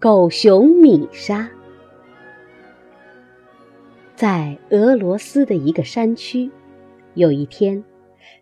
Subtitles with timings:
[0.00, 1.50] 狗熊米莎。
[4.16, 6.50] 在俄罗斯的一个山区，
[7.12, 7.84] 有一天，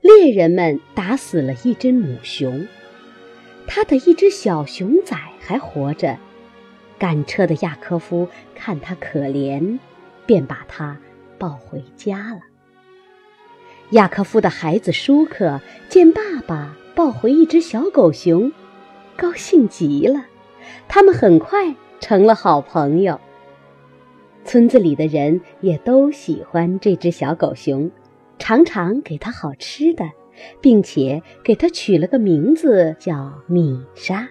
[0.00, 2.68] 猎人们打死了一只母熊，
[3.66, 6.16] 它的一只小熊崽还活着。
[6.96, 9.80] 赶车的亚科夫看它可怜，
[10.27, 10.96] 便把它
[11.38, 12.40] 抱回家了。
[13.90, 18.52] 亚科夫的孩子舒克见爸爸抱回一只小狗熊，
[19.16, 20.24] 高兴极了。
[20.88, 23.20] 他们很快成了好朋友。
[24.44, 27.90] 村子里的人也都喜欢这只小狗熊，
[28.38, 30.04] 常常给它好吃的，
[30.60, 34.28] 并且给它取了个名字叫米莎。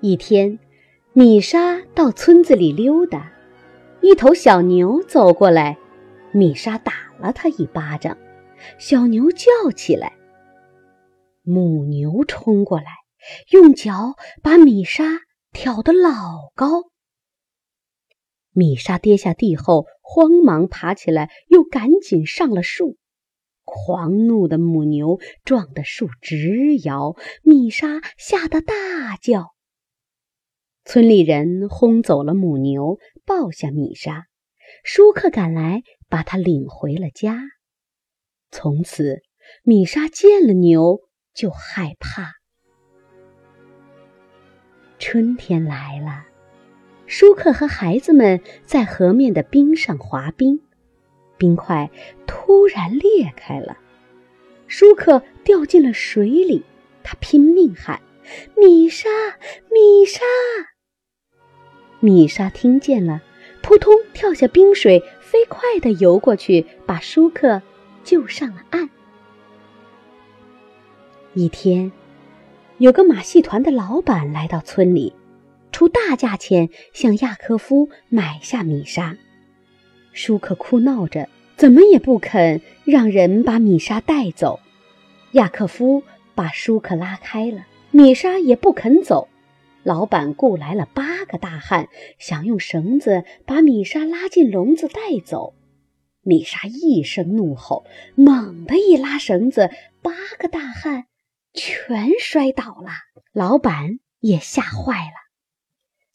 [0.00, 0.58] 一天，
[1.14, 3.32] 米莎到村子里溜达，
[4.02, 5.78] 一头小牛走过来，
[6.32, 8.18] 米莎打了它一巴掌，
[8.76, 10.12] 小牛叫起来。
[11.42, 13.05] 母牛冲过来。
[13.50, 15.04] 用脚把米莎
[15.52, 16.84] 挑得老高，
[18.50, 22.96] 米莎跌下地后，慌忙爬起来，又赶紧上了树。
[23.64, 29.54] 狂怒的母牛撞得树直摇，米莎吓得大叫。
[30.84, 34.26] 村里人轰走了母牛，抱下米莎。
[34.84, 37.40] 舒克赶来，把她领回了家。
[38.52, 39.22] 从此，
[39.64, 41.00] 米莎见了牛
[41.34, 42.34] 就害怕。
[44.98, 46.24] 春天来了，
[47.06, 50.60] 舒克和孩子们在河面的冰上滑冰，
[51.36, 51.90] 冰块
[52.26, 53.76] 突然裂开了，
[54.66, 56.64] 舒克掉进了水里。
[57.02, 58.00] 他拼命喊
[58.56, 59.08] ：“米莎，
[59.70, 60.20] 米莎！”
[62.00, 63.22] 米莎听见了，
[63.62, 67.62] 扑通跳下冰水，飞快地游过去，把舒克
[68.02, 68.90] 救上了岸。
[71.34, 71.92] 一天。
[72.78, 75.14] 有个马戏团的老板来到村里，
[75.72, 79.16] 出大价钱向亚科夫买下米莎。
[80.12, 81.26] 舒克哭闹着，
[81.56, 84.60] 怎么也不肯让人把米莎带走。
[85.32, 86.02] 亚克夫
[86.34, 89.28] 把舒克拉开了，米莎也不肯走。
[89.82, 91.88] 老板雇来了八个大汉，
[92.18, 95.54] 想用绳子把米莎拉进笼子带走。
[96.20, 97.86] 米莎一声怒吼，
[98.16, 99.70] 猛地一拉绳子，
[100.02, 101.06] 八个大汉。
[101.56, 102.90] 全摔倒了，
[103.32, 105.16] 老板也吓坏了。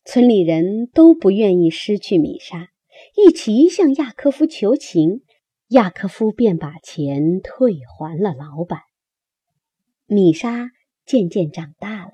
[0.05, 2.69] 村里人都不愿意失去米莎，
[3.15, 5.23] 一齐向亚科夫求情，
[5.69, 8.81] 亚科夫便把钱退还了老板。
[10.05, 10.69] 米莎
[11.05, 12.11] 渐渐长大了，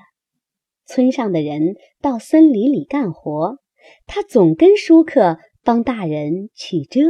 [0.85, 3.59] 村上的人到森林里干活，
[4.05, 7.01] 他总跟舒克帮大人取这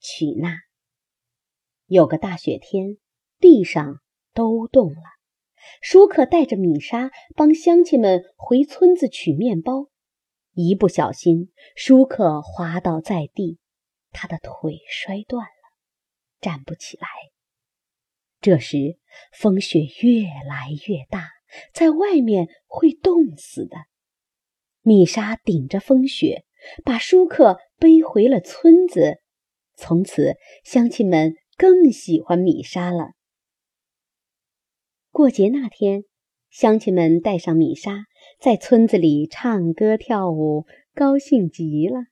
[0.00, 0.56] 取那。
[1.86, 2.98] 有个大雪天，
[3.38, 4.00] 地上
[4.34, 5.17] 都冻了。
[5.80, 9.88] 舒克带着米莎帮乡亲们回村子取面包，
[10.52, 13.58] 一不小心，舒克滑倒在地，
[14.10, 15.50] 他的腿摔断了，
[16.40, 17.08] 站不起来。
[18.40, 18.98] 这时，
[19.32, 21.28] 风雪越来越大，
[21.72, 23.76] 在外面会冻死的。
[24.82, 26.44] 米莎顶着风雪，
[26.84, 29.20] 把舒克背回了村子。
[29.74, 33.10] 从此，乡亲们更喜欢米莎了。
[35.10, 36.04] 过节那天，
[36.50, 38.04] 乡亲们带上米莎，
[38.38, 42.04] 在村子里唱歌跳舞，高兴极了。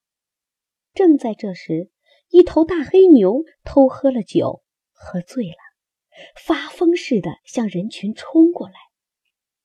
[0.95, 1.91] 正在这时，
[2.31, 4.63] 一头大黑牛偷喝了酒，
[4.93, 5.57] 喝醉了，
[6.35, 8.75] 发疯似的向人群冲过来，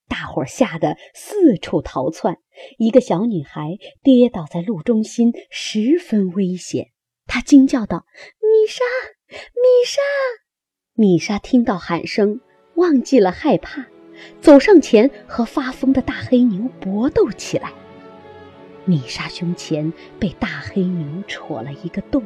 [0.08, 2.38] 大伙吓得四处逃窜。
[2.78, 6.91] 一个小女孩跌倒在路中心，十分危险。
[7.25, 8.06] 她惊叫道
[8.44, 8.84] ：“米莎，
[9.30, 10.02] 米莎！”
[10.94, 12.41] 米莎听到喊声。
[12.81, 13.86] 忘记了害怕，
[14.42, 17.72] 走上前和发疯的大黑牛搏斗起来。
[18.86, 22.24] 米莎胸前被大黑牛戳了一个洞，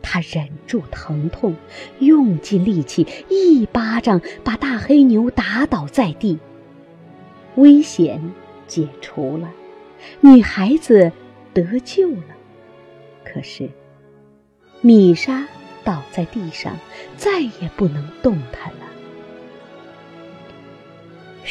[0.00, 1.56] 她忍住疼痛，
[1.98, 6.38] 用尽力气，一巴掌把大黑牛打倒在地。
[7.56, 8.32] 危险
[8.68, 9.50] 解除了，
[10.20, 11.10] 女孩子
[11.52, 12.36] 得救了。
[13.24, 13.68] 可是，
[14.80, 15.48] 米莎
[15.82, 16.78] 倒在地上，
[17.16, 18.87] 再也不能动弹了。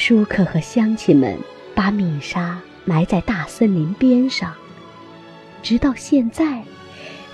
[0.08, 1.38] 舒克和乡亲们
[1.76, 4.56] 把米莎埋在大森林边上，
[5.62, 6.64] 直到现在，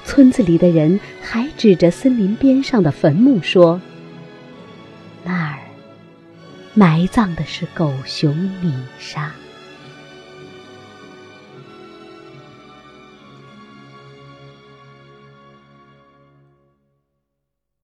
[0.03, 3.79] 村子里的人还指着森林边上的坟墓说
[5.23, 5.59] ：“那儿
[6.73, 9.31] 埋葬的是狗熊米莎。”